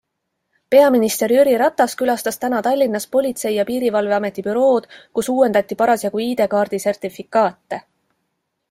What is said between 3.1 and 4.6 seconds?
Politsei ja Piirivalveameti